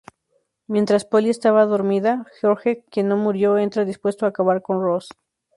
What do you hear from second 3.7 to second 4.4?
dispuesto a